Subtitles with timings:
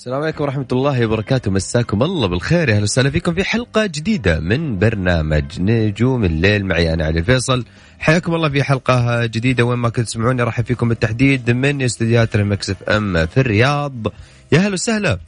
[0.00, 1.50] السلام عليكم ورحمة الله وبركاته.
[1.50, 2.68] مساكم الله بالخير.
[2.68, 7.64] يا أهلا وسهلا فيكم في حلقة جديدة من برنامج نجوم الليل معي أنا علي الفيصل
[7.98, 9.64] حياكم الله في حلقة جديدة.
[9.64, 14.06] وين ما كنت تسمعوني راح فيكم بالتحديد من استديوهات المكس إف إم في الرياض.
[14.52, 15.18] يا أهلا وسهلا.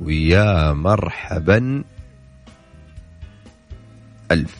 [0.00, 1.84] ويا مرحبا.
[4.30, 4.57] ألف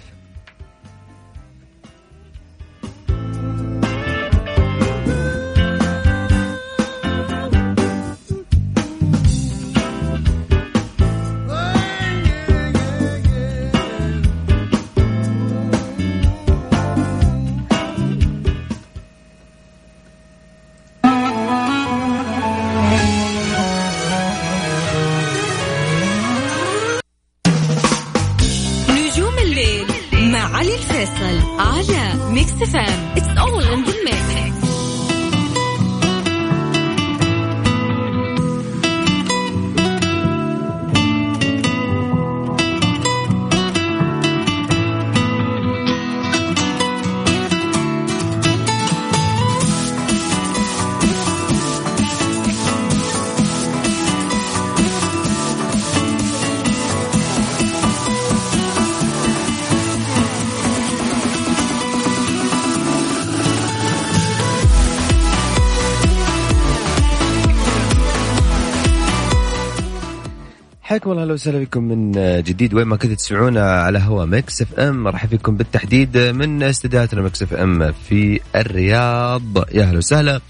[71.29, 72.13] أهلا وسهلا بكم من
[72.43, 72.75] جديد.
[72.75, 77.93] وين ما كنتوا تسمعونا على هوا Mix FM مرحبا فيكم بالتحديد من استديوهاتنا Mix FM
[77.93, 79.57] في الرياض.
[79.75, 80.41] يا أهلا وسهلا.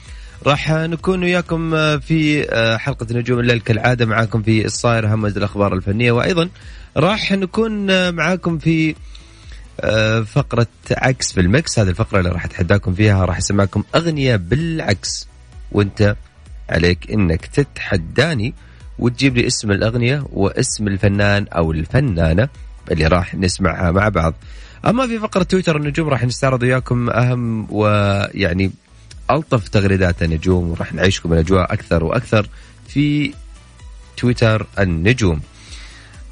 [0.46, 2.46] راح نكون وياكم في
[2.80, 6.12] حلقة نجوم الليل كالعادة معاكم في الصاير أهم الأخبار الفنية.
[6.12, 6.48] وأيضا
[6.96, 8.94] راح نكون معاكم في
[10.26, 15.28] فقرة عكس في ال mix هذه الفقرة اللي راح أتحداكم فيها راح أسمعكم أغنية بالعكس.
[15.72, 16.16] وأنت
[16.70, 18.54] عليك أنك تتحداني.
[18.98, 22.48] وتجيب لي اسم الأغنية واسم الفنان أو الفنانة
[22.90, 24.34] اللي راح نسمعها مع بعض.
[24.86, 28.70] أما في فقرة تويتر النجوم راح نستعرض وياكم أهم ويعني
[29.30, 32.48] ألطف تغريدات النجوم وراح نعيشكم الأجواء أكثر وأكثر
[32.88, 33.32] في
[34.16, 35.40] تويتر النجوم.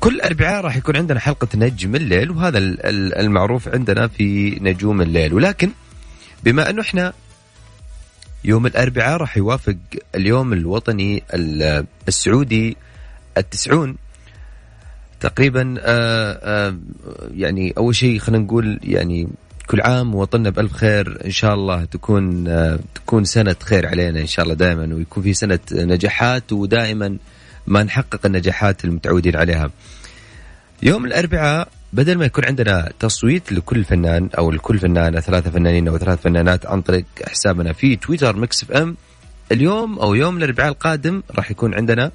[0.00, 5.02] كل أربعاء راح يكون عندنا حلقة نجم الليل وهذا ال- ال- المعروف عندنا في نجوم
[5.02, 5.34] الليل.
[5.34, 5.70] ولكن
[6.44, 7.12] بما أنه إحنا
[8.46, 9.76] يوم الأربعاء راح يوافق
[10.14, 12.76] اليوم الوطني ال- السعودي
[13.38, 13.96] التسعون.
[15.20, 16.76] تقريبا آه، آه،
[17.34, 19.28] يعني أول شيء خلينا نقول يعني
[19.66, 21.18] كل عام وطننا بألف خير.
[21.24, 25.34] إن شاء الله تكون آه، تكون سنة خير علينا إن شاء الله دائما ويكون في
[25.34, 27.16] سنة نجاحات ودائما
[27.66, 29.70] ما نحقق النجاحات المتعودين عليها.
[30.82, 35.98] يوم الأربعاء بدل ما يكون عندنا تصويت لكل فنان أو لكل فنانة ثلاثة فنانين أو
[35.98, 38.96] ثلاث فنانات عن طريق حسابنا في تويتر Mix FM
[39.52, 42.12] اليوم أو يوم الأربعاء القادم راح يكون عندنا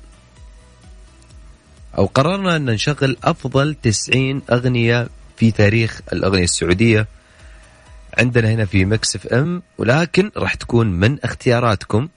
[1.98, 7.08] أو قررنا أن نشغل أفضل 90 أغنية في تاريخ الأغنية السعودية
[8.18, 12.10] عندنا هنا في Mix FM ولكن راح تكون من اختياراتكم.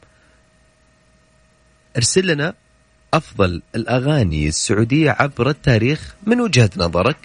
[1.97, 2.55] ارسل لنا
[3.15, 7.17] أفضل الأغاني السعودية عبر التاريخ من وجهة نظرك.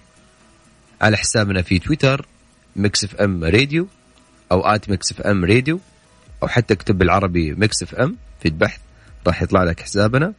[1.01, 2.25] على حسابنا في تويتر
[2.75, 3.87] Mix FM Radio
[4.51, 5.79] أو at Mix FM Radio
[6.43, 8.79] أو حتى اكتب بالعربي Mix FM في البحث
[9.27, 10.33] راح يطلع لك حسابنا.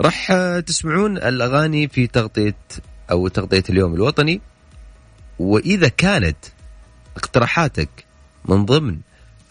[0.00, 0.32] راح
[0.66, 2.56] تسمعون الأغاني في تغطية
[3.10, 4.40] أو تغطية اليوم الوطني.
[5.38, 6.36] وإذا كانت
[7.16, 7.88] اقتراحاتك
[8.44, 8.98] من ضمن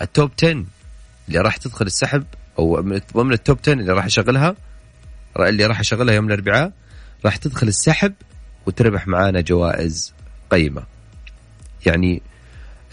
[0.01, 0.65] التوب 10
[1.27, 2.23] اللي راح تدخل السحب
[2.59, 4.55] أو من ضمن التوب 10 اللي راح أشغلها
[5.39, 6.71] اللي راح أشغلها يوم الأربعاء
[7.25, 8.13] راح تدخل السحب
[8.69, 10.13] وتربح معانا جوائز
[10.49, 10.83] قيمة.
[11.85, 12.21] يعني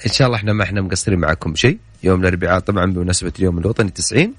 [0.06, 3.90] إن شاء الله إحنا ما إحنا مقصرين معكم شيء، يوم الأربعاء طبعا بمناسبة اليوم الوطني
[3.90, 4.34] 90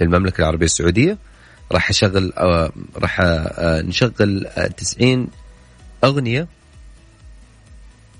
[0.00, 1.18] للمملكة العربية السعودية
[1.72, 5.28] راح أشغل آه، راح آه، نشغل آه، 90
[6.04, 6.48] أغنية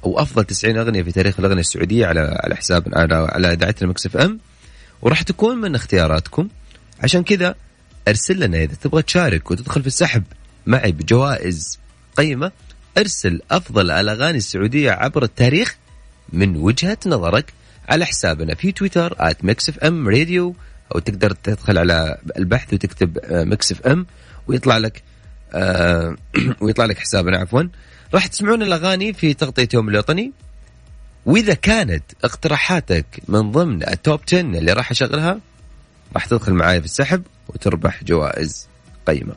[0.05, 4.07] أو أفضل 90 أغنية في تاريخ الأغنية السعودية على على حساب على على اذاعتنا Mix
[4.07, 4.41] FM.
[5.03, 6.49] وراح تكون من اختياراتكم.
[7.01, 7.55] عشان كذا
[8.09, 10.23] أرسل لنا إذا تبغى تشارك وتدخل في السحب
[10.67, 11.80] معي بجوائز
[12.17, 12.53] قيمة
[12.99, 15.77] ارسل أفضل الأغاني السعودية عبر التاريخ
[16.33, 17.53] من وجهة نظرك
[17.89, 20.55] على حسابنا في تويتر @Mix FM Radio
[20.95, 24.07] أو تقدر تدخل على البحث وتكتب Mix FM
[24.47, 25.03] ويطلع لك
[25.53, 26.17] آه،
[26.63, 27.63] ويطلع لك حسابنا عفوا
[28.15, 30.33] راح تسمعون الأغاني في تغطية يوم الوطني
[31.27, 35.41] وإذا كانت اقتراحاتك من ضمن ال top 10 اللي راح أشغلها
[36.15, 38.69] راح تدخل معاي في السحب وتربح جوائز
[39.07, 39.35] قيمة.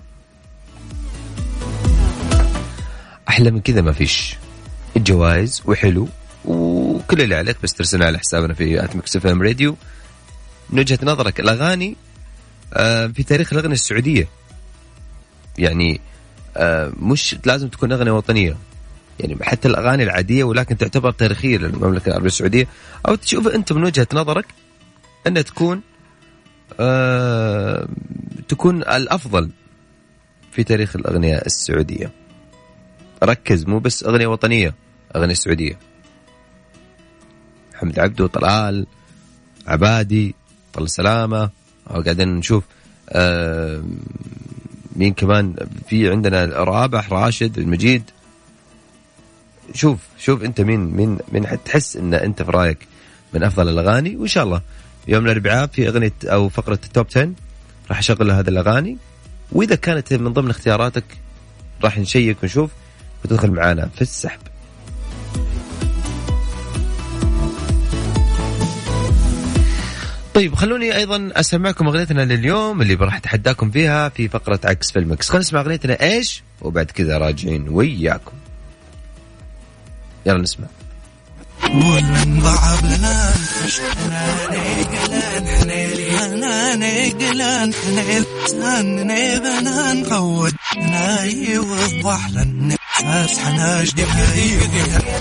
[3.34, 4.36] أحلى من كذا ما فيش.
[4.98, 6.08] الجوائز وحلو
[6.46, 9.76] وكل اللي عليك بس ترسلنا على حسابنا في at Mix FM Radio.
[10.70, 11.96] من وجهة نظرك الأغاني
[12.74, 14.28] آه، في تاريخ الأغنية السعودية.
[15.58, 16.02] يعني
[16.58, 18.58] آه، مش لازم تكون أغنية وطنية.
[19.20, 22.68] يعني حتى الأغاني العادية ولكن تعتبر تاريخية للمملكة العربية السعودية.
[23.08, 24.46] أو تشوف أنت من وجهة نظرك
[25.28, 25.82] انها تكون
[26.80, 27.88] آه
[28.48, 29.52] تكون الأفضل
[30.52, 32.23] في تاريخ الأغنية السعودية.
[33.24, 34.74] ركز مو بس أغنية وطنية
[35.16, 35.80] أغنية سعودية.
[37.74, 38.86] محمد عبده طلال
[39.68, 40.36] عبادي
[40.74, 41.50] طل سلامة.
[41.90, 42.64] قاعدين نشوف
[43.10, 43.84] آه
[44.96, 45.56] مين كمان؟
[45.88, 48.04] في عندنا رابح راشد المجيد.
[49.74, 52.88] شوف شوف أنت مين مين مين حتحس إن أنت في رأيك
[53.34, 54.16] من أفضل الأغاني.
[54.16, 54.62] وإن شاء الله
[55.08, 57.34] يوم الأربعاء في أغنية أو فقرة التوب 10
[57.90, 58.98] راح أشغل هذه الأغاني.
[59.52, 61.04] وإذا كانت من ضمن اختياراتك
[61.84, 62.72] راح نشيك ونشوف
[63.26, 64.40] وتدخل معانا في السحب.
[70.34, 75.30] طيب خلوني أيضا أسمعكم أغنيتنا لليوم اللي راح أتحداكم فيها في فقرة عكس في المكس.
[75.30, 78.32] خلينا نسمع أغنيتنا إيش؟ وبعد كذا راجعين وياكم.
[80.26, 80.68] يلا نسمع.
[93.14, 94.04] ضعب لنا نقلن حنيلي نقلن حنيل بنا نقود يوضح لنا ناس حناش دي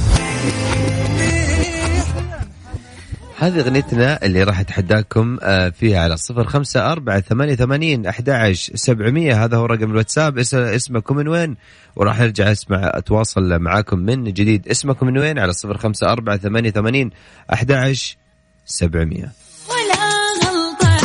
[3.39, 9.43] هذه أغنيتنا اللي راح أتحداكم آه، فيها على صفر خمسة أربعة ثمانية ثمانين أحد سبعمية.
[9.43, 10.37] هذا هو رقم الواتساب.
[10.37, 11.55] اسمكم من وين؟
[11.95, 14.67] وراح نرجع أسمع أتواصل معاكم من جديد.
[14.67, 17.09] اسمكم من وين؟ على صفر خمسة أربعة ثمانية ثمانين
[17.53, 17.95] أحد
[18.65, 19.31] سبعمية.
[19.69, 19.95] ولا
[20.43, 20.97] غلطة.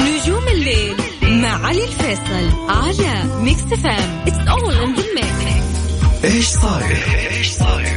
[0.00, 0.94] نجوم الليل
[1.42, 5.38] مع علي الفيصل على Mix FM It's all in the mix.
[6.24, 6.98] إيش صاير؟
[7.30, 7.87] إيش صاير؟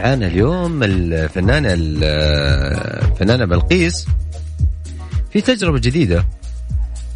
[0.00, 4.06] معانا اليوم الفنانة الفنانة بلقيس
[5.32, 6.26] في تجربة جديدة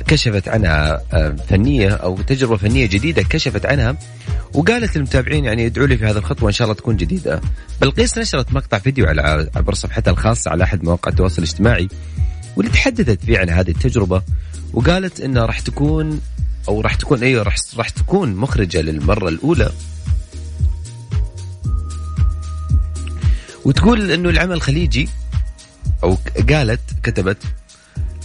[0.07, 3.97] كشفت عنها آه، فنية أو تجربة فنية جديدة كشفت عنها
[4.55, 7.41] وقالت للمتابعين يعني ادعوا لي في هذه الخطوة إن شاء الله تكون جديدة.
[7.81, 11.89] بلقيس نشرت مقطع فيديو على عبر صفحتها الخاصة على أحد مواقع التواصل الاجتماعي
[12.57, 14.23] واللي تحدثت فيه عن هذه التجربة
[14.73, 16.21] وقالت إنها راح تكون
[16.69, 19.71] أو راح تكون أيوه راح راح تكون مخرجة للمرة الأولى
[23.65, 25.09] وتقول إنه العمل الخليجي
[26.05, 26.19] أو
[26.51, 27.39] قالت كتبت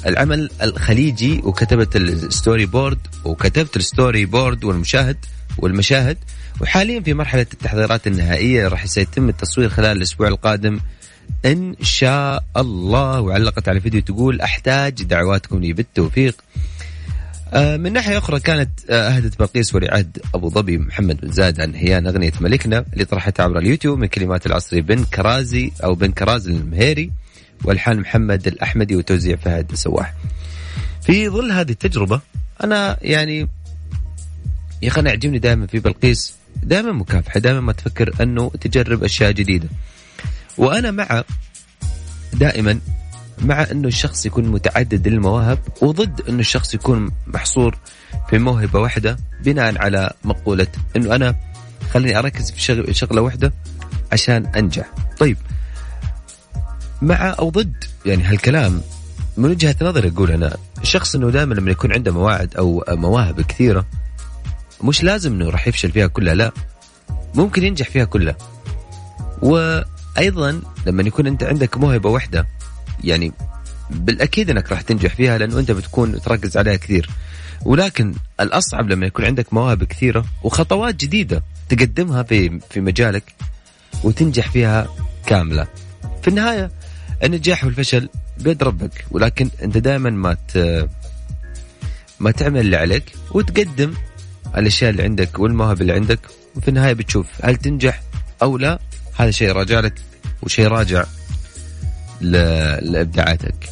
[0.05, 5.17] العمل الخليجي وكتبت ال storyboard وكتبت ال storyboard والمشاهد
[5.57, 6.17] والمشاهد.
[6.61, 10.79] وحاليا في مرحلة التحضيرات النهائية راح سيتم التصوير خلال الأسبوع القادم.
[11.45, 16.35] إن شاء الله وعلقت على فيديو تقول أحتاج دعواتكم لي بالتوفيق.
[17.53, 21.75] من ناحية أخرى كانت آه، أهدت بلقيس ولي عهد أبو ظبي محمد بن زايد آل
[21.75, 26.47] نهيان أغنية ملكنا اللي طرحتها عبر اليوتيوب من كلمات العصري بن كرازي أو بن كراز
[26.47, 27.11] المهيري
[27.63, 30.13] والحان محمد الأحمدي وتوزيع فهد السواح.
[31.01, 32.21] في ظل هذه التجربة
[32.63, 33.47] أنا يعني
[34.81, 39.31] يا أخي أنا يعجبني دائما في بلقيس دائما مكافحة دائما ما تفكر أنه تجرب أشياء
[39.31, 39.67] جديدة.
[40.57, 41.23] وأنا مع
[42.33, 42.79] دائما
[43.41, 47.77] مع أنه الشخص يكون متعدد المواهب وضد أنه الشخص يكون محصور
[48.29, 51.35] في موهبة واحدة بناء على مقولة أنه أنا
[51.91, 53.53] خليني أركز في شغلة واحدة
[54.11, 54.89] عشان أنجح.
[55.19, 55.37] طيب
[57.01, 58.81] مع أو ضد يعني هالكلام
[59.37, 63.85] من وجهة نظري أقول أنا الشخص أنه دائما لما يكون عنده مواعد أو مواهب كثيرة
[64.83, 66.51] مش لازم إنه راح يفشل فيها كلها لا
[67.35, 68.35] ممكن ينجح فيها كلها
[69.41, 72.47] وأيضا لما يكون أنت عندك موهبة واحدة
[73.03, 73.31] يعني
[73.89, 77.09] بالأكيد إنك راح تنجح فيها لأنه أنت بتكون تركز عليها كثير.
[77.65, 83.23] ولكن الأصعب لما يكون عندك مواهب كثيرة وخطوات جديدة تقدمها في في مجالك
[84.03, 84.87] وتنجح فيها
[85.25, 85.67] كاملة.
[86.21, 86.71] في النهاية
[87.23, 90.37] النجاح والفشل بيد ربك ولكن أنت دائما ما
[92.19, 93.93] ما تعمل اللي عليك وتقدم
[94.57, 96.19] الأشياء اللي عندك والمواهب اللي عندك.
[96.55, 98.01] وفي النهاية بتشوف هل تنجح
[98.41, 98.79] أو لا.
[99.17, 99.93] هذا شيء راجع لك
[100.41, 101.05] وشيء راجع
[102.21, 103.69] لإبداعاتك.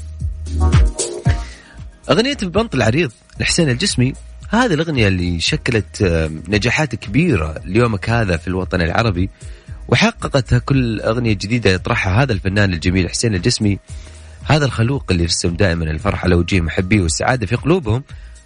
[2.09, 4.13] أغنية البنط العريض لحسين الجسمي
[4.49, 6.03] هذه الأغنية اللي شكلت
[6.47, 9.29] نجاحات كبيرة ليومك هذا في الوطن العربي
[9.87, 13.79] وحققتها كل أغنية جديدة يطرحها هذا الفنان الجميل حسين الجسمي.
[14.43, 18.03] هذا الخلوق اللي يرسم دائما الفرح على وجيه محبيه والسعادة في قلوبهم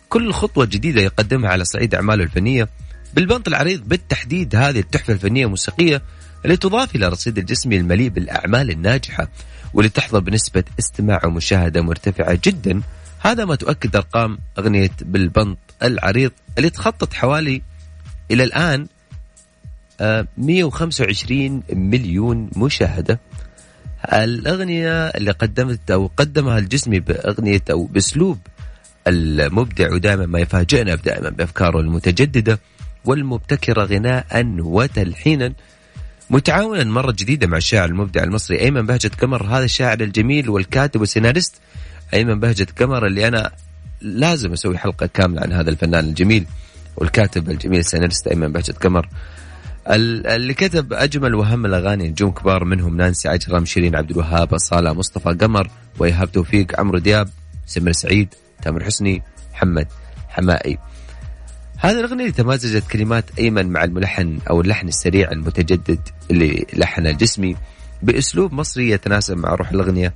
[0.10, 2.70] كل خطوة جديدة يقدمها على صعيد أعماله الفنية.
[3.13, 6.01] بالبنط العريض بالتحديد هذه التحفة الفنية الموسيقيه
[6.46, 9.27] اللي تضاف إلى رصيد الجسمي المليء بالأعمال الناجحة.
[9.74, 12.82] واللي تحظى بنسبة استماع ومشاهدة مرتفعة جدا.
[13.20, 17.62] هذا ما تؤكد أرقام أغنية بالبنط العريض اللي تخطط حوالي
[18.32, 18.88] إلى الآن
[20.38, 23.20] 125 آه، مليون مشاهدة.
[24.13, 28.40] الأغنية اللي قدمت أو قدمها الجسمي بأغنية أو بأسلوب
[29.08, 32.60] المبدع ودائما ما يفاجئنا دائما بأفكاره المتجددة
[33.06, 35.54] والمبتكرة غناء وتلحينا.
[36.32, 41.56] متعاونا مرة جديدة مع الشاعر المبدع المصري أيمن بهجة قمر هذا الشاعر الجميل والكاتب والسيناريست
[42.14, 43.52] أيمن بهجة قمر اللي أنا
[44.02, 46.46] لازم أسوي حلقة كاملة عن هذا الفنان الجميل
[46.98, 49.10] والكاتب الجميل السيناريست أيمن بهجة قمر.
[49.88, 55.30] اللي كتب أجمل وأهم الأغاني نجوم كبار منهم نانسي عجرم شيرين عبد الوهاب أصالة مصطفى
[55.30, 55.70] قمر
[56.00, 57.30] وإيهاب توفيق عمرو دياب
[57.66, 59.24] سمير سعيد تامر حسني
[59.54, 59.88] محمد
[60.30, 60.78] حمائي.
[61.82, 66.00] هذه الأغنية تمازجت كلمات أيمن مع الملحن أو اللحن السريع المتجدد
[66.32, 67.56] اللي لحن الجسمي
[68.02, 70.14] بأسلوب مصري يتناسب مع روح الأغنية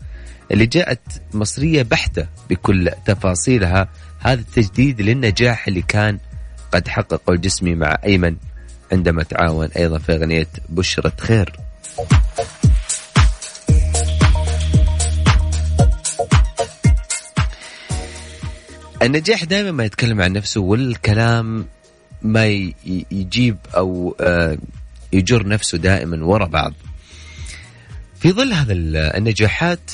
[0.51, 1.00] اللي جاءت
[1.34, 3.89] مصرية بحتة بكل تفاصيلها.
[4.19, 6.19] هذا التجديد للنجاح اللي كان
[6.72, 8.36] قد حققه الجسمي مع أيمن
[8.91, 11.60] عندما تعاون أيضا في أغنية بشرة خير.
[19.01, 21.65] النجاح دائما ما يتكلم عن نفسه والكلام
[22.21, 22.45] ما
[23.11, 24.57] يجيب أو آه،
[25.13, 26.73] يجر نفسه دائما ورا بعض.
[28.19, 28.73] في ظل هذا
[29.17, 29.91] النجاحات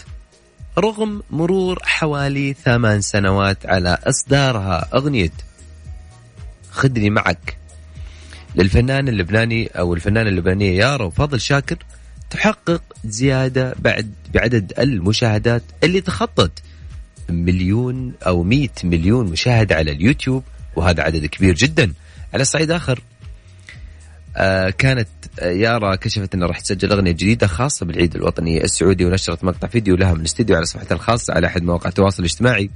[0.77, 5.31] رغم مرور حوالي ثمان سنوات على إصدارها أغنية
[6.71, 7.57] خدني معك
[8.55, 11.77] للفنان اللبناني أو الفنانة اللبنانية يارا وفضل شاكر
[12.29, 16.51] تحقق زيادة بعد بعدد المشاهدات اللي تخطت
[17.31, 20.43] مليون أو مئة مليون مشاهدة على اليوتيوب
[20.75, 21.93] وهذا عدد كبير جدا.
[22.33, 23.01] على صعيد آخر
[24.37, 25.07] آه كانت
[25.41, 30.13] يارا كشفت انها راح تسجل أغنية جديدة خاصة بالعيد الوطني السعودي ونشرت مقطع فيديو لها
[30.13, 32.69] من الاستديو على صفحتها الخاصة على أحد مواقع التواصل الاجتماعي.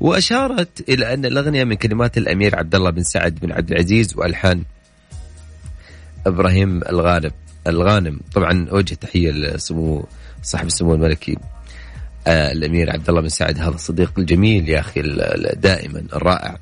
[0.00, 4.62] وأشارت إلى أن الأغنية من كلمات الأمير عبد الله بن سعد بن عبد العزيز وألحان
[6.26, 7.30] إبراهيم الغانم
[7.66, 8.20] الغانم.
[8.34, 10.06] طبعا أوجه تحية لسمو
[10.42, 11.32] صاحب السمو الملكي.
[11.32, 11.53] آه
[12.28, 15.02] الأمير عبد الله بن سعد هذا الصديق الجميل يا أخي
[15.56, 16.58] دائما الرائع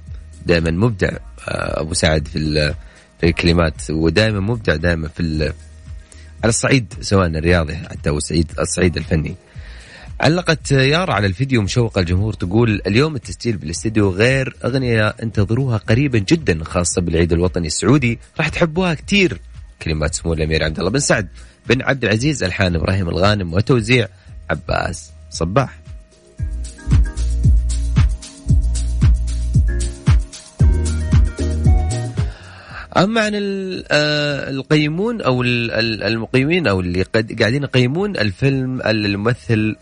[0.47, 1.09] دائما مبدع.
[1.49, 2.75] آه أبو سعد في
[3.21, 5.53] في الكلمات ودائما مبدع دائما في
[6.43, 9.35] على الصعيد سواء الرياضي حتى والصعيد الصعيد الفني.
[10.21, 16.65] علقت يارا على الفيديو مشوقه الجمهور تقول اليوم التسجيل بالاستديو غير أغنية انتظروها قريبا جدا
[16.65, 18.19] خاصة بالعيد الوطني السعودي.
[18.39, 19.41] راح تحبوها كثير
[19.83, 21.29] كلمات سمو الأمير عبد الله بن سعد
[21.69, 24.09] بن عبد العزيز ألحان إبراهيم الغانم وتوزيع
[24.51, 25.12] عباس.
[25.33, 25.83] صباح.
[32.97, 33.33] أما عن
[33.91, 39.77] آه، القيمون أو المقيمين أو اللي قد قاعدين يقيمون الفيلم الممثل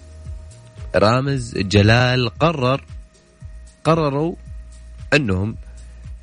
[0.95, 2.85] رامز جلال قرر
[3.85, 4.35] قرروا
[5.15, 5.57] أنهم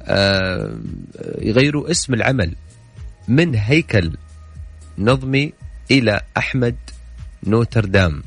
[0.01, 0.79] آه،
[1.39, 2.55] يغيروا اسم العمل
[3.27, 4.17] من هيكل
[4.97, 5.53] نظمي
[5.91, 6.75] إلى أحمد
[7.43, 8.23] نوتردام.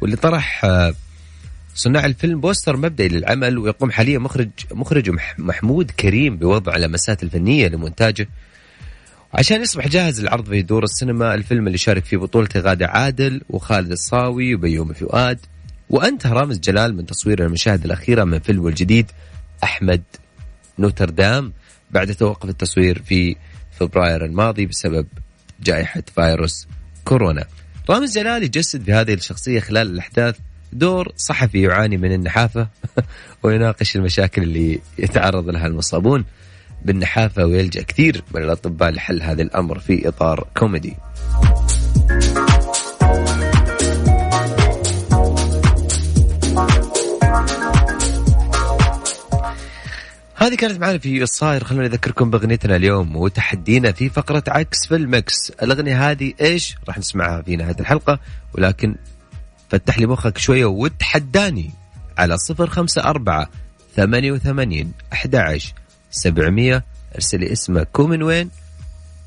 [0.00, 0.94] واللي طرح آه،
[1.74, 8.28] صناع الفيلم poster مبدئي للعمل ويقوم حاليا مخرج مخرج محمود كريم بوضع اللمسات الفنية لمونتاجه.
[9.34, 13.92] عشان يصبح جاهز للعرض في دور السينما الفيلم اللي شارك فيه بطولته غادة عادل وخالد
[13.92, 15.38] الصاوي وبيومي فؤاد.
[15.90, 19.10] وانتهى رامز جلال من تصوير المشاهد الأخيرة من فيلمه الجديد
[19.64, 20.02] أحمد
[20.78, 21.52] نوتردام.
[21.90, 23.36] بعد توقف التصوير في
[23.78, 25.06] فبراير الماضي بسبب
[25.60, 26.66] جائحة فيروس
[27.04, 27.44] كورونا.
[27.90, 30.36] رامز جلال يجسد في هذه الشخصية خلال الأحداث
[30.72, 32.68] دور صحفي يعاني من النحافة
[33.42, 36.24] ويناقش المشاكل اللي يتعرض لها المصابون
[36.84, 40.96] بالنحافة ويلجأ كثير من الأطباء لحل هذا الأمر في إطار كوميدي.
[50.46, 51.64] هذه كانت معنا في الصاير.
[51.64, 57.42] خلونا نذكركم بأغنيتنا اليوم وتحدينا في فقرة عكس في المكس الأغنية هذه إيش؟ راح نسمعها
[57.42, 58.20] في نهاية الحلقة
[58.52, 58.94] ولكن
[59.70, 61.70] فتح لي مخك شوية وتحداني
[62.18, 63.48] على صفر خمسة أربعة
[63.96, 65.72] ثمانية وثمانين أحد عشر
[66.10, 66.84] سبعمية.
[67.14, 68.50] أرسل لي اسمك ومن وين؟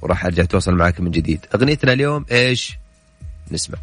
[0.01, 1.45] وراح أرجع أتواصل معك من جديد.
[1.55, 2.77] أغنيتنا اليوم إيش؟
[3.51, 3.77] نسمع.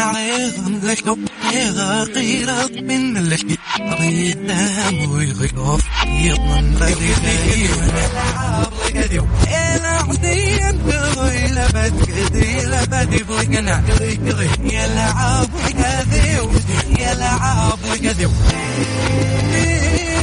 [0.00, 1.04] عليهم لك
[1.52, 3.58] غير من لك
[4.00, 7.14] ريتام ويغلوف يضمن بدي
[9.48, 14.20] أنا عندي انقضي لبد قدي لبد فوق نعقضي
[14.72, 16.62] يا لعاب وكذب
[16.98, 18.32] يا لعاب وكذب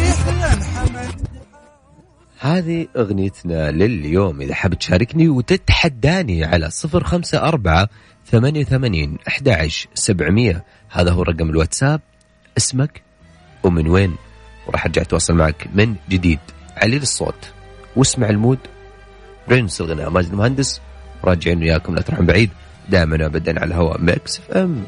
[0.09, 1.38] أحلى محمد
[2.39, 4.41] هذه أغنيتنا لليوم.
[4.41, 7.89] إذا حاب تشاركني وتتحداني على صفر خمسة أربعة
[8.25, 10.63] ثمانية وثمانين أحد سبعمية.
[10.89, 12.01] هذا هو رقم الواتساب.
[12.57, 13.01] اسمك
[13.63, 14.15] ومن وين؟
[14.67, 16.39] وراح أرجع أتواصل معك من جديد.
[16.77, 17.51] علي الصوت
[17.95, 18.59] واسمع ال mood.
[19.47, 20.09] برنس الغناء.
[20.09, 20.81] ماجد المهندس.
[21.23, 21.95] راجعين وياكم.
[21.95, 22.49] لا تروحون بعيد.
[22.89, 24.83] دائما ابدا على الهواء Mix FM.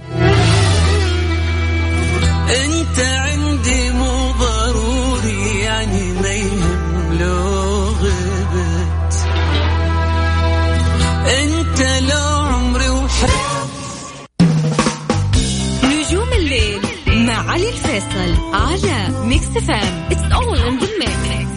[18.53, 21.51] على Mix FM it's all in the mix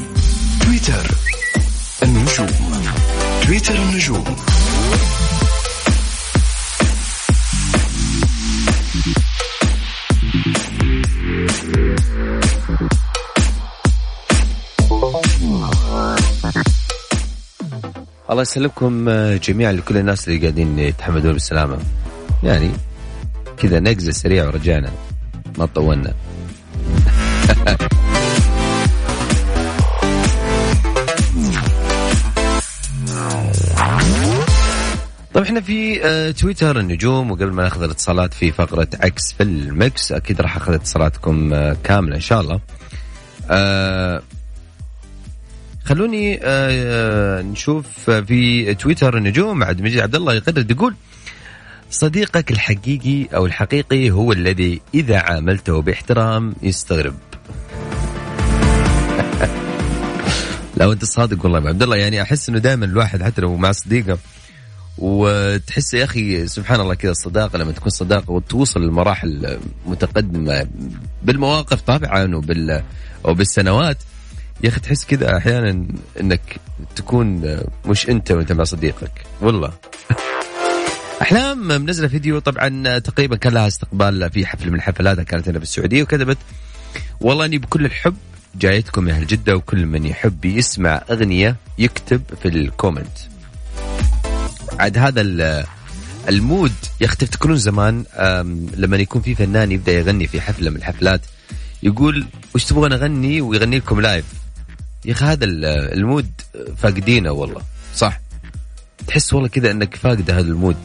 [0.64, 1.14] تويتر
[2.02, 2.46] النجوم.
[3.46, 4.24] تويتر النجوم.
[18.30, 21.78] الله يسلمكم جميعا لكل الناس اللي قاعدين يتحمدون بالسلامة.
[22.42, 22.70] يعني
[23.57, 24.92] كذا نقزة سريعة ورجعنا
[25.59, 26.14] ما طولنا
[35.35, 40.12] طيب إحنا في آه، تويتر النجوم وقبل ما نأخذ الاتصالات في فقرة عكس في المكس
[40.12, 42.61] أكيد راح أخذ اتصالاتكم آه، كاملة إن شاء الله.
[43.50, 44.22] آه،
[45.85, 46.40] خلوني
[47.52, 50.94] نشوف في تويتر النجوم عبد المجيد عبد الله يقدر يقول
[51.90, 57.14] صديقك الحقيقي أو الحقيقي هو الذي إذا عاملته باحترام يستغرب.
[60.77, 64.19] لو انت صادق والله عبد الله يعني أحس إنه دائما الواحد حتى لو مع صديقه
[64.99, 70.67] وتحس يا أخي سبحان الله كذا الصداقة لما تكون صداقة وتوصل لمراحل متقدمة
[71.23, 72.83] بالمواقف طبعا وبال
[73.25, 73.97] أو بالسنوات
[74.65, 75.87] يا أخي تحس كذا أحيانا
[76.21, 76.57] إنك
[76.97, 79.73] تكون مش أنت وأنت مع صديقك والله.
[81.23, 85.65] أحلام منزلة فيديو طبعا تقريبا كان لها استقبال في حفل من حفلاتها كانت هنا في
[85.65, 86.39] السعودية وكتبت
[87.21, 88.17] والله إني بكل الحب
[88.57, 93.18] جايتكم يا أهل جدة وكل من يحب يسمع أغنية يكتب في ال comment.
[94.79, 95.21] عاد هذا
[96.29, 98.05] ال mood يا أخي تفتكرون زمان
[98.77, 101.21] لما يكون في فنان يبدأ يغني في حفلة من الحفلات
[101.83, 104.25] يقول وش تبغون أغني ويغني لكم live
[105.05, 106.31] يا أخي هذا ال mood
[106.77, 107.62] فاقدينه والله.
[107.95, 108.21] صح.
[109.07, 110.77] تحس والله كذا إنك فاقد هذا ال mood.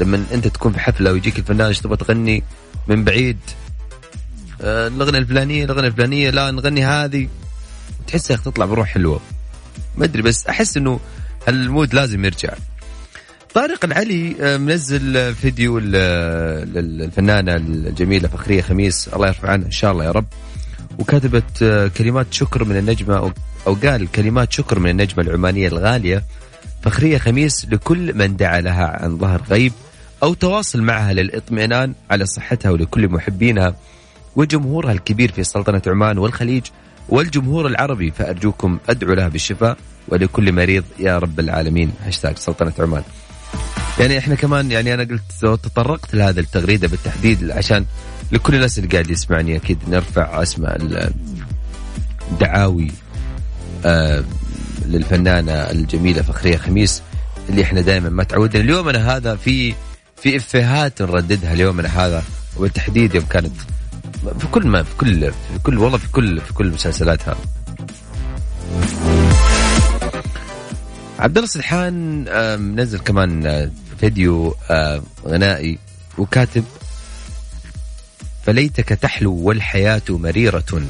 [0.00, 2.42] لما أنت تكون في حفلة ويجيك الفنان إيش تبغى تغني
[2.88, 3.38] من بعيد
[4.62, 7.28] الأغنية الفلانية الأغنية الفلانية لا نغني هذه.
[8.06, 9.20] تحس يا أخي تطلع بروح حلوة.
[9.96, 11.00] ما أدري بس أحس إنه
[11.48, 12.54] ال mood لازم يرجع.
[13.54, 19.08] طارق العلي آه، منزل فيديو للفنانة الجميلة فخرية خميس.
[19.08, 20.26] الله يرفع عنها إن شاء الله يا رب.
[20.98, 23.32] وكتبت آه، كلمات شكر من النجمة
[23.66, 26.24] أو قال كلمات شكر من النجمة العمانية الغالية.
[26.82, 29.72] فخرية خميس لكل من دعا لها عن ظهر غيب
[30.22, 33.74] أو تواصل معها للإطمئنان على صحتها ولكل محبينها.
[34.36, 36.62] وجمهورها الكبير في سلطنة عمان والخليج
[37.08, 39.76] والجمهور العربي فأرجوكم أدعو لها بالشفاء
[40.08, 41.92] ولكل مريض يا رب العالمين.
[42.04, 43.02] هاشتاج سلطنة عمان.
[43.98, 47.84] يعني إحنا كمان يعني أنا قلت تطرقت لهذا التغريدة بالتحديد عشان
[48.32, 50.78] لكل الناس اللي قاعد يسمعني أكيد نرفع أسماء
[52.32, 52.90] الدعاوي
[53.84, 54.24] آه
[54.86, 57.02] للفنانة الجميلة فخرية خميس
[57.48, 58.62] اللي إحنا دائما ما تعودنا.
[58.62, 59.74] اليوم أنا هذا في
[60.22, 62.22] في إفيهات نرددها اليومنا هذا
[62.56, 63.52] وبالتحديد يوم كانت
[64.38, 67.36] في كل ما في كل في كل والله في كل في كل مسلسلاتها.
[71.18, 72.24] عبد الله سرحان
[72.60, 75.78] منزل كمان آه، فيديو آه، غنائي
[76.18, 76.64] وكاتب
[78.46, 80.82] فليتك تحلو والحياة مريرة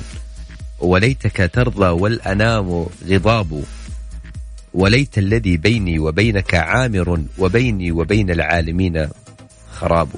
[0.79, 3.65] وليتك ترضى والأنام غضاب
[4.75, 9.09] وليت الذي بيني وبينك عامر وبيني وبين العالمين
[9.73, 10.09] خراب.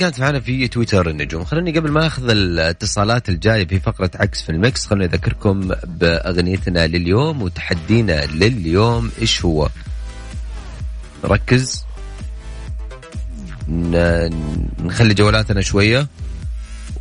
[0.00, 1.44] كانت معنا في تويتر النجوم.
[1.44, 7.42] خلوني قبل ما ناخذ الاتصالات الجاية في فقرة عكس في المكس خلوني أذكركم بأغنيتنا لليوم
[7.42, 9.68] وتحدينا لليوم إيش هو؟
[11.24, 11.84] نركز
[13.68, 16.06] نخلي جوالاتنا شوية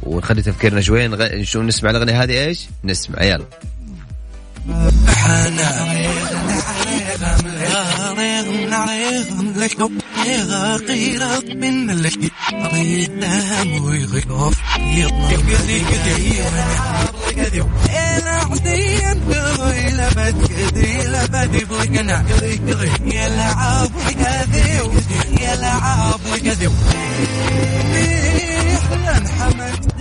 [0.03, 1.07] ونخلي تفكيرنا شوية.
[1.07, 1.61] نغ...
[1.61, 3.45] نسمع الأغنية هذه إيش؟ نسمع يلا.
[7.17, 9.91] عليهم عليهم لشوف
[10.49, 12.11] غقيرة من اللي
[12.73, 16.43] ريتهم ويغيرهم يطلع يدي كدي
[17.35, 26.69] كدي أنا عدي انقضي لبد كدي لبد بلقنا كدي كدي يلعب كدي يلعب كدي
[28.75, 29.91] إحنا حمد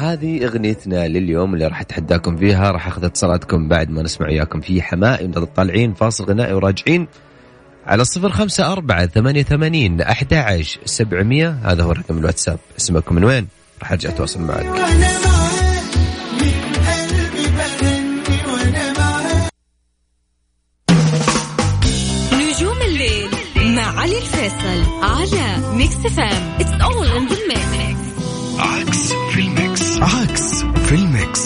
[0.00, 2.70] هذه أغنيتنا لليوم اللي راح أتحداكم فيها.
[2.70, 7.06] راح أخذ اتصالاتكم بعد ما نسمع وياكم في حمائي طالعين فاصل غنائي وراجعين
[7.86, 11.58] على صفر خمسة أربعة ثمانية ثمانين أحد عشر سبعمية.
[11.64, 12.58] هذا هو رقم الواتساب.
[12.78, 13.46] اسمكم من وين؟
[13.80, 14.66] راح أرجع أتواصل معك.
[22.32, 23.30] نجوم الليل
[23.76, 27.34] مع علي الفيصل على Mix FM it's all in the
[28.58, 29.29] عكس في ال Mix
[30.00, 31.39] عكس في ال Mix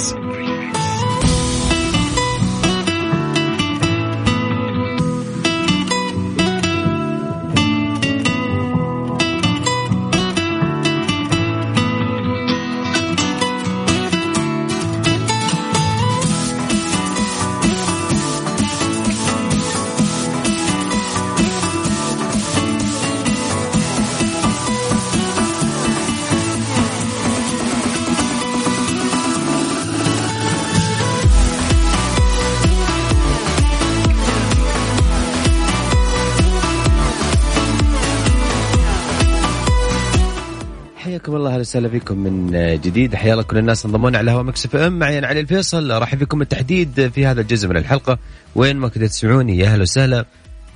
[41.74, 43.14] وسهلا فيكم من جديد.
[43.14, 45.90] حيا الله كل الناس انضمونا على هوا Mix FM معي أنا علي الفيصل.
[45.90, 48.18] راح فيكم التحديد في هذا الجزء من الحلقة.
[48.54, 50.26] وين ما كنتوا تسمعوني يا أهلا وسهلا.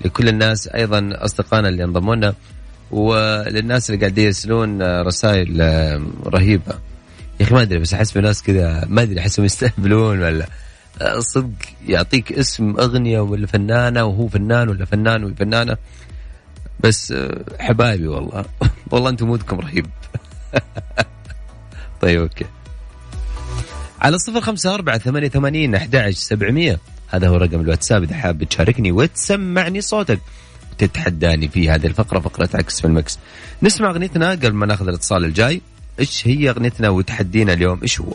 [0.05, 2.35] لكل الناس أيضا أصدقائنا اللي انضمونا.
[2.91, 5.61] وللناس اللي قاعدين يرسلون رسائل
[6.27, 6.75] رهيبة.
[7.41, 10.47] يا أخي ما أدري بس أحس بناس كذا ما أدري أحسهم يستهبلون ولا
[11.19, 11.49] صدق
[11.87, 15.77] يعطيك اسم أغنية ولا فنانة وهو فنان ولا فنان وفنانة.
[16.81, 17.15] بس
[17.59, 18.45] حبايبي والله.
[18.91, 19.87] والله أنتم mood كم رهيب.
[22.03, 22.45] طيب okay.
[24.01, 26.79] على صفر خمسة أربعة ثمانية ثمانين أحد سبعمية.
[27.09, 28.03] هذا هو رقم الواتساب.
[28.03, 30.21] إذا حاب تشاركني وتسمعني صوتك
[30.79, 33.19] تتحداني في هذه الفقرة فقرة عكس في ال Mix.
[33.63, 35.63] نسمع أغنيتنا قبل ما ناخذ الاتصال الجاي.
[36.01, 38.13] إيش هي أغنيتنا وتحدينا اليوم؟ إيش هو؟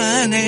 [0.00, 0.40] لنا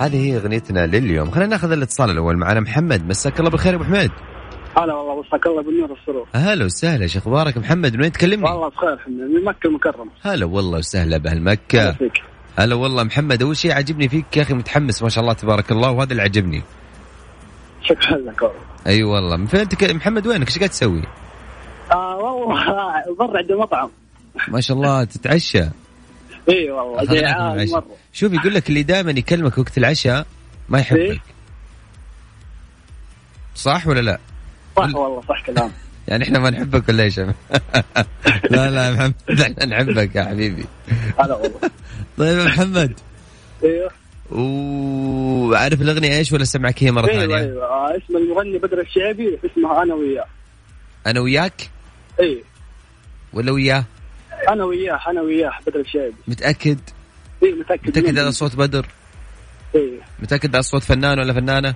[0.00, 1.30] هذه هي أغنيتنا لليوم.
[1.30, 2.60] خلينا ناخذ الاتصال الأول معنا.
[2.60, 4.10] محمد مساك الله بالخير أبو حميد.
[4.76, 6.26] هلا والله مساك الله بالنور والسرور.
[6.34, 10.10] هلا وسهلا شيخ أخبارك محمد؟ من وين تكلمني؟ والله بخير الحمد لله من مكة المكرمة.
[10.22, 11.96] هلا والله وسهلا بأهل مكة.
[12.58, 15.90] هلا والله محمد أول شيء عجبني فيك يا أخي متحمس ما شاء الله تبارك الله
[15.90, 16.62] وهذا اللي عجبني.
[17.82, 18.58] شكرا لك والله.
[18.86, 19.36] أي أيوة والله.
[19.36, 21.02] من فين أنت محمد وينك؟ إيش قاعد تسوي؟
[21.92, 23.90] آه والله برا عند المطعم.
[24.48, 25.64] ما شاء الله تتعشى.
[26.48, 27.04] إي والله.
[27.04, 27.86] جيعان مرة.
[28.12, 30.26] شوف يقول لك اللي دائما يكلمك وقت العشاء
[30.68, 31.20] ما يحبك؟
[33.54, 34.18] صح ولا لا؟
[34.76, 35.72] صح والله صح كلام.
[36.08, 37.18] يعني إحنا ما نحبك ولا إيش؟
[38.50, 40.64] لا لا يا محمد إحنا نحبك يا حبيبي.
[41.18, 41.60] هلا والله.
[42.18, 43.00] طيب يا محمد.
[43.64, 43.90] إيوه.
[44.30, 47.64] وعارف الأغنية إيش ولا سمعك هي مرة أيوة ثانية؟ إيوه.
[47.64, 50.26] آه اسم المغني بدر الشعبي اسمها أنا وياه.
[51.06, 51.70] أنا وياك؟
[52.20, 52.44] اي
[53.32, 53.84] ولا وياه؟
[54.48, 56.78] أنا وياه أنا وياه بدر الشعبي متأكد؟
[57.42, 58.86] اي متأكد متأكد هذا صوت بدر؟
[59.74, 61.74] اي متأكد هذا صوت فنان ولا فنانة؟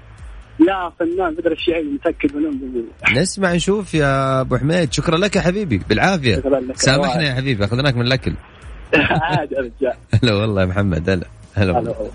[0.58, 4.92] لا فنان بدر الشعبي متأكد منهم نسمع نشوف يا أبو حميد.
[4.92, 6.36] شكرا لك يا حبيبي بالعافية.
[6.36, 6.76] شكرا لك.
[6.76, 8.34] سامحنا يا حبيبي أخذناك من الأكل.
[8.94, 9.96] عادي يا رجال.
[10.22, 11.26] هلا والله يا محمد هلا.
[11.54, 12.10] هلا والله.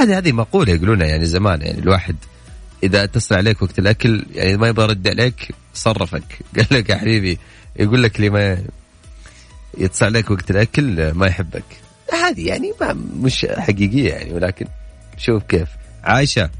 [0.00, 2.16] هذه هذه مقولة يقولونها يعني زمان يعني الواحد
[2.82, 7.38] إذا اتصل عليك وقت الأكل يعني ما يبغى يرد عليك صرفك قال لك يا حبيبي
[7.76, 8.58] يقول لك اللي ما
[9.78, 11.64] يتصل عليك وقت الأكل ما يحبك
[12.12, 14.66] هذه يعني ما مش حقيقية يعني ولكن
[15.16, 15.68] شوف كيف
[16.04, 16.50] عايشة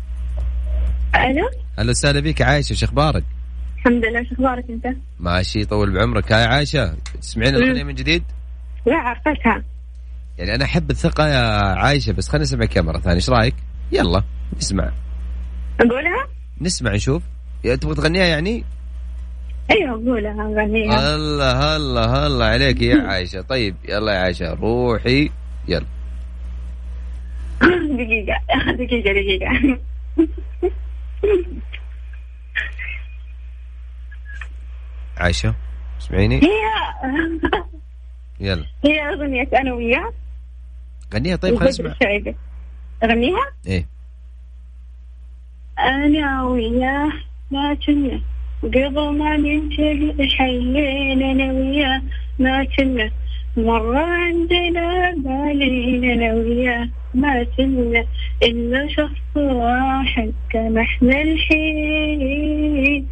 [1.15, 3.25] ألو أهلا وسهلا بك عايشة شو أخبارك؟
[3.79, 4.87] الحمد لله شو أخبارك أنت؟
[5.21, 8.23] ماشي طول بعمرك هاي عايشة تسمعين الأغنية من جديد؟
[8.87, 9.63] لا عرفتها
[10.39, 11.41] يعني أنا أحب الثقة يا
[11.75, 13.55] عايشة بس خلينا نسمعك مره ثانية إيش رأيك؟
[13.93, 14.25] يلا
[14.57, 14.93] نسمع
[15.81, 16.29] أقولها؟
[16.61, 17.23] نسمع نشوف
[17.63, 18.65] تبغى تغنيها يعني؟
[19.71, 25.31] أيوه قولها اغنيها هلا هلا هلا عليك يا عايشه طيب يلا يا عايشه روحي.
[25.69, 25.87] يلا.
[27.99, 28.35] دقيقة
[28.73, 29.79] دقيقة دقيقة.
[35.19, 35.55] عايشه
[36.01, 36.61] اسمعيني هي.
[38.41, 38.67] يلا.
[38.85, 40.13] هي أغنية أنا وياه.
[41.15, 41.91] غنيها طيب خلينا نسمع.
[41.93, 42.37] الشعبي
[43.05, 43.87] أغنيها؟ إيه.
[45.79, 47.13] أنا وياه
[47.51, 48.21] ما كنا
[48.63, 52.03] قبل ما ننشغل حيين أنا وياه
[52.39, 53.11] ما كنا
[53.57, 58.05] مرة عندنا بالين أنا وياه ما كنا
[58.43, 63.07] إلا شخص واحد كان إحنا الحين.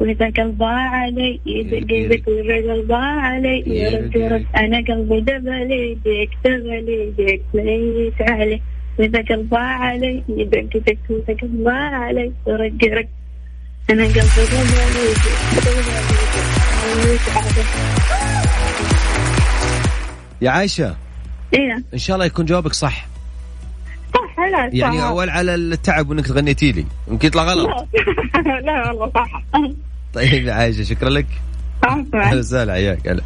[0.00, 7.10] وإذا قلبه علي يدق يدق وإذا قلبه علي يرد يرد أنا قلبي دبلي ديك دبلي
[7.18, 8.60] ديك ميت علي.
[8.98, 13.08] وإذا قلبه علي يدق يدق وإذا قلبه علي يرد يرد
[13.90, 14.04] أنا
[20.42, 20.96] يا عايشة.
[21.54, 21.84] إيه.
[21.94, 23.06] إن شاء الله يكون جوابك صح.
[24.14, 24.74] صح لا صح.
[24.74, 26.86] يعني أول على التعب وإنك غنيتي لي.
[27.08, 27.68] يمكن يطلع غلط.
[28.66, 29.42] لا والله صح.
[30.14, 31.26] طيب يا عايشة شكرا لك.
[31.84, 33.08] أهلا عفوا وسهلا حياك.
[33.08, 33.22] هلا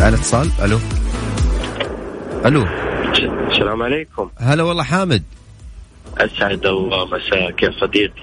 [0.00, 0.50] معنا اتصال.
[0.62, 0.78] ألو.
[2.46, 2.91] ألو.
[3.18, 4.30] السلام عليكم.
[4.38, 5.22] هلا والله حامد.
[6.18, 8.22] أسعد الله مساك يا صديقي.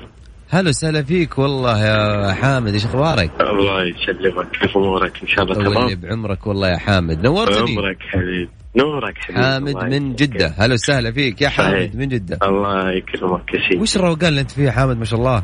[0.50, 5.56] هلا وسهلا فيك والله يا حامد إيش أخبارك؟ الله يسلمك كيف أمورك؟ إن شاء الله
[5.56, 7.26] تمام؟ بعمرك والله يا حامد.
[7.26, 7.72] نورتني.
[7.72, 10.16] عمرك حبيب نورك حبيبي حامد من.
[10.16, 10.54] جدة.
[10.58, 11.96] هلا وسهلا فيك يا حامد صحيح.
[11.96, 12.40] من جدة.
[12.44, 15.44] الله يكرمك كثير وش الروقان اللي أنت فيه يا حامد؟ ما شاء الله.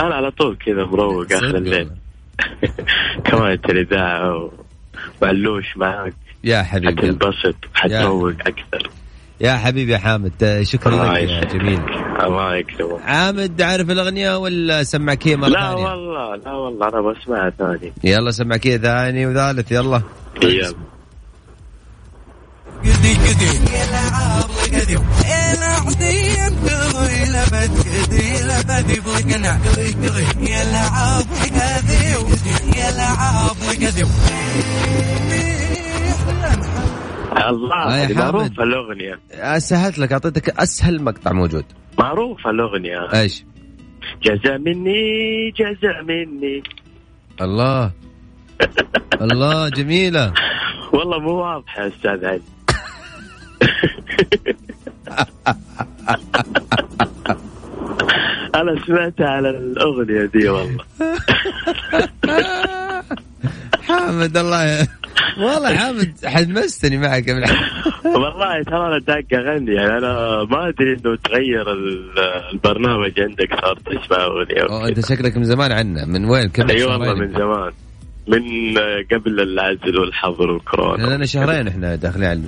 [0.00, 1.90] أنا على طول كذا مروق آخر الليل.
[3.26, 4.50] كمان الاذاعه
[5.22, 7.02] وعلوش معك يا حبيبي.
[7.02, 8.90] حتنبسط حتروق أكثر.
[9.40, 11.44] يا حبيبي يا حامد شكرا لك يا.
[11.44, 11.80] جميل.
[12.22, 13.00] الله يكرمك.
[13.02, 17.92] عامد عارف الأغنية ولا سمعك هي مرة لا ثانية؟ والله لا والله أنا بسمعها ثاني
[18.04, 20.02] يلا سمعك هي ثاني وثالث يلا.
[20.42, 20.74] يلا.
[36.48, 38.12] حامد.
[38.12, 39.18] معروفه الأغنية.
[39.58, 41.64] سهلت لك أعطيتك أسهل مقطع موجود.
[41.98, 43.12] معروفه الأغنية.
[43.14, 43.44] إيش؟
[44.22, 46.62] جزا مني جزا مني.
[47.40, 47.90] الله.
[49.20, 50.32] الله جميلة.
[50.92, 52.40] والله مو واضحة يا أستاذ علي
[58.54, 60.84] أنا سمعتها على الأغنية دي والله.
[63.88, 64.88] حامد الله.
[65.38, 67.24] والله حامد حمستني معك
[68.04, 72.18] والله ترى أنا داق أغني يعني أنا ما أدري إنه تغير ال-
[72.52, 73.48] البرنامج عندك
[74.08, 77.32] صار أغنية أوه، أنت شكلك من زمان عنا من وين؟ كم اي والله شهرين؟ من
[77.32, 77.72] زمان.
[78.28, 78.42] من
[79.12, 81.06] قبل العزل والحظر والكورونا.
[81.16, 82.40] لنا شهرين إحنا داخلين على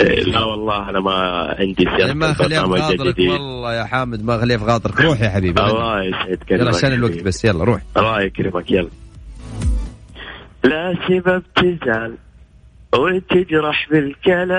[0.00, 1.12] إيه، لا والله أنا ما
[1.58, 5.00] عندي يعني سياسة ما خليها في خاطرك والله يا حامد ما خليها في خاطرك.
[5.00, 7.22] روح يا حبيبي الله يسعد قلبك يلا عشان الوقت.
[7.22, 7.80] بس يلا روح.
[7.96, 8.88] الله يكرمك يلا.
[10.64, 12.14] لا سبب تزعل.
[12.98, 14.56] وتجرح بالكلام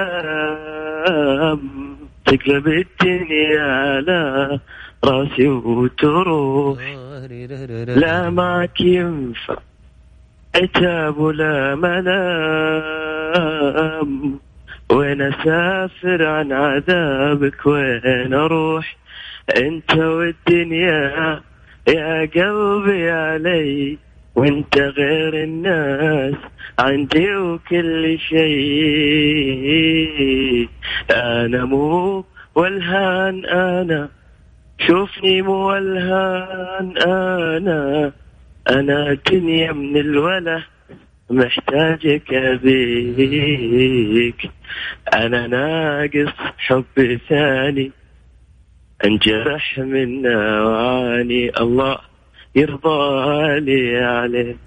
[2.25, 4.59] تقلب الدنيا على
[5.05, 6.97] راسي وتروح.
[7.87, 9.57] لا معك ينفع
[10.55, 13.19] عتاب ولا ملام.
[14.91, 18.97] وين أسافر عن عذابك وين أروح؟
[19.57, 21.41] أنت والدنيا
[21.87, 23.97] يا قلبي علي.
[24.37, 26.33] وانت غير الناس
[26.79, 29.67] عندي وكل شيء.
[31.11, 34.09] أنا مو والهان أنا
[34.87, 38.11] شوفني مو والهان أنا.
[38.69, 40.63] أنا دنيا من الوله
[41.29, 44.49] محتاجك ابيك
[45.13, 47.91] أنا ناقص حب ثاني
[49.05, 51.51] أنجرح من نواني.
[51.61, 51.97] الله.
[52.57, 54.57] يرضى لي عليك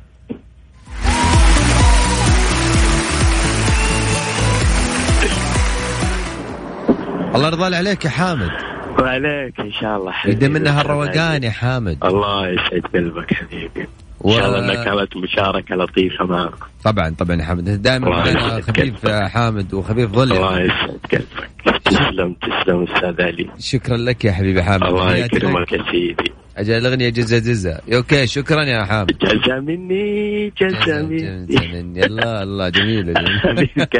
[7.35, 8.51] الله يرضى عليك يا حامد.
[8.99, 10.37] وعليك إن شاء الله حبيبي.
[10.37, 12.05] يدي منها الروقان يا حامد.
[12.05, 13.89] الله يسعد قلبك حبيبي.
[14.21, 18.61] و- إن شاء الله انها كانت مشاركة لطيفة معكم طبعا طبعا يا حامد دائما الله.
[18.61, 20.33] خفيف يا حامد وخفيف ظل.
[20.33, 20.61] الله.
[20.61, 23.47] يسعد قلبك تسلم تسلم أستاذ علي.
[23.59, 24.83] شكرا لك يا حبيبي حامد.
[24.83, 25.17] الله.
[25.17, 26.33] يكرمك يا سيدي.
[26.57, 29.19] أجل الأغنية جزا جزا أوكي شكرا يا حامد.
[29.19, 32.01] جزا مني جزا مني.
[32.01, 33.13] يلا الله جميله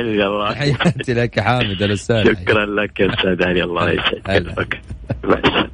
[0.01, 0.51] الله.
[0.53, 3.65] تحياتي لك يا حامد وسهلا شكرا لك يا أستاذ علي.
[3.65, 3.91] الله.
[3.91, 4.21] يسعد.
[4.27, 4.81] قلبك
[5.25, 5.71] مع السلامة.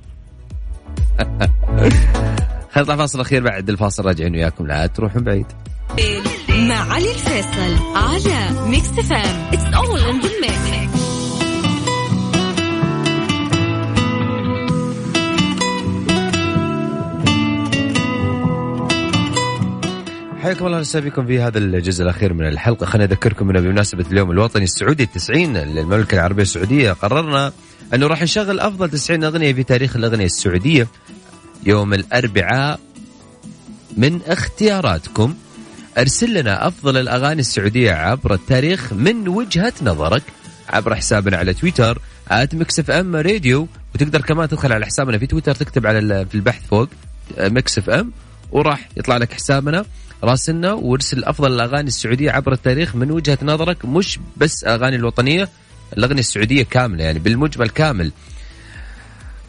[1.18, 2.36] خلينا
[2.76, 4.66] نطلع فاصل اخير بعد الفاصل؟ راجعين وياكم.
[4.66, 5.46] لا تروحون بعيد.
[6.48, 10.96] مع علي الفيصل على Mix FM it's all in the mix
[20.42, 22.86] حياكم الله وسهلا بكم في هذا الجزء الأخير من الحلقة.
[22.86, 27.52] خليني أذكركم إنه بمناسبة اليوم الوطني السعودي التسعين للمملكه العربية السعودية قررنا
[27.94, 30.86] أنه راح نشغل أفضل 90 أغنية في تاريخ الأغنية السعودية.
[31.66, 32.80] يوم الأربعاء
[33.96, 35.34] من اختياراتكم.
[35.98, 40.22] أرسل لنا أفضل الأغاني السعودية عبر التاريخ من وجهة نظرك
[40.68, 41.98] عبر حسابنا على تويتر
[42.30, 46.88] @Mix FM Radio وتقدر كمان تدخل على حسابنا في تويتر تكتب على في البحث فوق
[47.38, 48.12] Mix FM
[48.52, 49.84] وراح يطلع لك حسابنا.
[50.24, 55.48] راسلنا وارسل أفضل الأغاني السعودية عبر التاريخ من وجهة نظرك مش بس الاغاني الوطنية
[55.98, 58.12] الأغنية السعودية كاملة يعني بالمجمل كامل.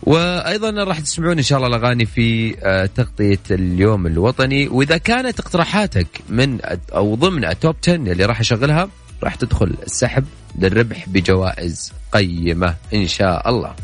[0.07, 6.07] وأيضا راح تسمعون إن شاء الله الأغاني في آه، تغطية اليوم الوطني وإذا كانت اقتراحاتك
[6.29, 6.61] من
[6.93, 8.89] أو ضمن ال top 10 اللي راح أشغلها
[9.23, 10.25] راح تدخل السحب
[10.59, 13.75] للربح بجوائز قيمة إن شاء الله.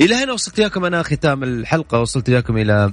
[0.00, 2.92] إلى هنا وصلت وياكم أنا ختام الحلقة وصلت وياكم إلى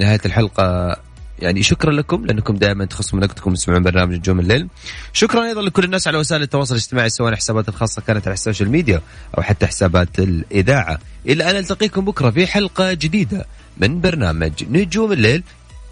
[0.00, 0.96] نهاية الحلقة
[1.42, 4.68] يعني شكرا لكم لأنكم دائما تخصصون وقتكم تسمعون برنامج نجوم الليل.
[5.12, 8.70] شكرا أيضا لكل الناس على وسائل التواصل الاجتماعي سواء حسابات الخاصة كانت على ال social
[8.70, 9.00] media
[9.38, 10.98] أو حتى حسابات الإذاعة.
[11.26, 15.42] إلى أن التقيكم بكرة في حلقة جديدة من برنامج نجوم الليل.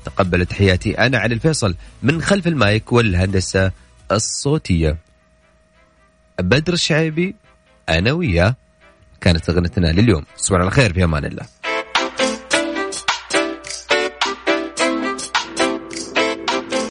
[0.04, 3.72] تقبل تحياتي أنا علي الفيصل من خلف المايك والهندسة
[4.12, 4.96] الصوتية.
[6.40, 7.34] بدر الشعيبي
[7.88, 8.56] أنا وياه
[9.20, 10.24] كانت أغنيتنا لليوم.
[10.36, 11.57] تصبحون على خير في أمان الله.